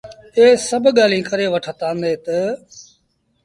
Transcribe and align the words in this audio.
اي 0.37 0.45
سڀ 0.69 0.83
ڳآليٚنٚ 0.97 1.27
ڪري 1.29 1.45
وٺتآندي 1.53 2.13
تا 2.25 2.39